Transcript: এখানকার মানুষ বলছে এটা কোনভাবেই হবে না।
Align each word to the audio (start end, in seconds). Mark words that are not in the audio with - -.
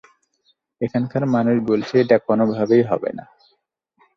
এখানকার 0.81 1.23
মানুষ 1.35 1.55
বলছে 1.69 1.93
এটা 2.03 2.17
কোনভাবেই 2.27 2.83
হবে 2.83 3.09
না। 3.17 3.25